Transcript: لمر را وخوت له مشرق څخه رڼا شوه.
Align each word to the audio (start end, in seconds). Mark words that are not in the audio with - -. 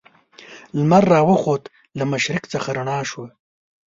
لمر 0.77 1.03
را 1.11 1.21
وخوت 1.29 1.63
له 1.97 2.03
مشرق 2.11 2.43
څخه 2.53 2.69
رڼا 2.77 2.99
شوه. 3.09 3.27